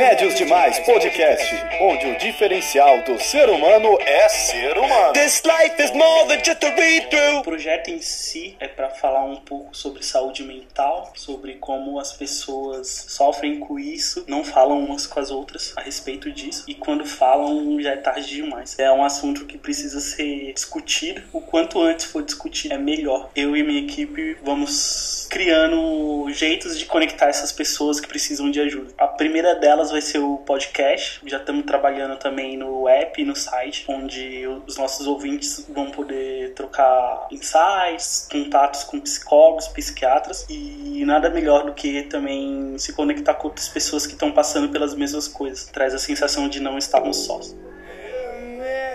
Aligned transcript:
Mais 0.00 0.78
Podcast, 0.78 1.54
onde 1.78 2.06
o 2.06 2.16
diferencial 2.16 3.02
do 3.02 3.20
ser 3.20 3.50
humano 3.50 3.98
é 4.00 4.30
ser 4.30 4.78
humano. 4.78 5.12
This 5.12 5.42
life 5.44 5.74
is 5.78 5.90
more 5.90 6.26
than 6.26 6.42
just 6.42 6.64
a 6.64 6.74
read 6.74 7.06
O 7.06 7.10
through. 7.10 7.42
projeto 7.42 7.88
em 7.88 8.00
si 8.00 8.56
é 8.58 8.66
para 8.66 8.88
falar 8.88 9.26
um 9.26 9.36
pouco 9.36 9.76
sobre 9.76 10.02
saúde 10.02 10.42
mental, 10.42 11.12
sobre 11.14 11.56
como 11.56 12.00
as 12.00 12.14
pessoas 12.14 12.88
sofrem 13.08 13.60
com 13.60 13.78
isso, 13.78 14.24
não 14.26 14.42
falam 14.42 14.82
umas 14.82 15.06
com 15.06 15.20
as 15.20 15.30
outras 15.30 15.74
a 15.76 15.82
respeito 15.82 16.32
disso, 16.32 16.64
e 16.66 16.74
quando 16.74 17.04
falam 17.04 17.78
já 17.78 17.90
é 17.90 17.96
tarde 17.96 18.26
demais. 18.26 18.78
É 18.78 18.90
um 18.90 19.04
assunto 19.04 19.44
que 19.44 19.58
precisa 19.58 20.00
ser 20.00 20.54
discutido, 20.54 21.22
o 21.30 21.42
quanto 21.42 21.78
antes 21.78 22.06
for 22.06 22.22
discutido 22.22 22.72
é 22.72 22.78
melhor. 22.78 23.28
Eu 23.36 23.54
e 23.54 23.62
minha 23.62 23.82
equipe 23.82 24.38
vamos 24.42 25.19
criando 25.30 26.28
jeitos 26.32 26.76
de 26.76 26.84
conectar 26.84 27.26
essas 27.26 27.52
pessoas 27.52 28.00
que 28.00 28.08
precisam 28.08 28.50
de 28.50 28.60
ajuda. 28.60 28.92
A 28.98 29.06
primeira 29.06 29.54
delas 29.54 29.90
vai 29.90 30.02
ser 30.02 30.18
o 30.18 30.38
podcast, 30.38 31.20
já 31.24 31.38
estamos 31.38 31.64
trabalhando 31.64 32.18
também 32.18 32.56
no 32.56 32.88
app 32.88 33.22
e 33.22 33.24
no 33.24 33.36
site, 33.36 33.84
onde 33.88 34.46
os 34.66 34.76
nossos 34.76 35.06
ouvintes 35.06 35.64
vão 35.72 35.90
poder 35.90 36.52
trocar 36.54 37.28
insights, 37.30 38.28
contatos 38.30 38.82
com 38.82 39.00
psicólogos, 39.00 39.68
psiquiatras 39.68 40.44
e 40.50 41.04
nada 41.06 41.30
melhor 41.30 41.64
do 41.64 41.72
que 41.72 42.02
também 42.02 42.76
se 42.76 42.92
conectar 42.92 43.34
com 43.34 43.48
outras 43.48 43.68
pessoas 43.68 44.06
que 44.06 44.14
estão 44.14 44.32
passando 44.32 44.68
pelas 44.68 44.94
mesmas 44.94 45.28
coisas. 45.28 45.66
Traz 45.66 45.94
a 45.94 45.98
sensação 45.98 46.48
de 46.48 46.60
não 46.60 46.76
estarmos 46.76 47.18
sós. 47.18 47.56